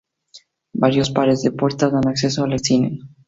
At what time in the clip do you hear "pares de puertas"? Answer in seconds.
1.11-1.91